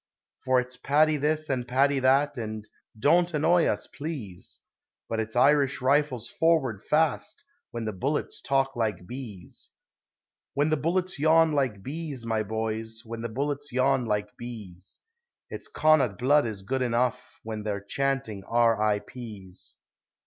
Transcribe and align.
For 0.45 0.59
it's 0.59 0.77
Paddy 0.77 1.15
this, 1.17 1.47
and 1.47 1.67
Paddy 1.67 1.99
that, 1.99 2.35
and 2.35 2.67
"Don't 2.97 3.31
annoy 3.35 3.67
us, 3.67 3.85
please!" 3.85 4.57
But 5.07 5.19
it's 5.19 5.35
"Irish 5.35 5.79
Rifles 5.79 6.27
forward 6.27 6.81
Fast!" 6.81 7.43
when 7.69 7.85
the 7.85 7.93
bullets 7.93 8.41
talk 8.41 8.75
like 8.75 9.05
bees, 9.05 9.69
When 10.55 10.71
the 10.71 10.75
bullets 10.75 11.19
yawn 11.19 11.51
like 11.51 11.83
bees, 11.83 12.25
my 12.25 12.41
boys, 12.41 13.03
when 13.05 13.21
the 13.21 13.29
bullets 13.29 13.71
yawn 13.71 14.05
like 14.07 14.35
bees, 14.37 15.01
It's 15.51 15.67
"Connaught 15.67 16.17
blood 16.17 16.47
is 16.47 16.63
good 16.63 16.81
enough" 16.81 17.39
when 17.43 17.61
they're 17.61 17.79
chanting 17.79 18.43
R.I.P's. 18.45 19.75